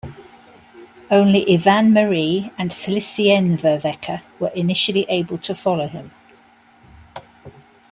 [1.11, 6.09] Only Yvan Marie and Felicien Vervaecke were initially able to follow him.